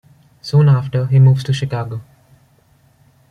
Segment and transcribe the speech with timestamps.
[0.41, 2.01] Soon after, he moves to Chicago.